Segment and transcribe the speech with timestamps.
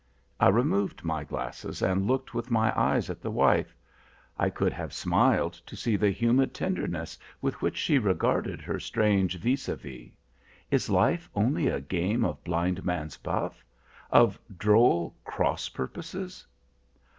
[0.39, 3.75] I removed my glasses, and looked with my eyes at the wife.
[4.35, 9.37] I could have smiled to see the humid tenderness with which she regarded her strange
[9.37, 10.09] vis à vis.
[10.71, 13.63] Is life only a game of blind man's buff?
[14.09, 16.47] of droll cross purposes?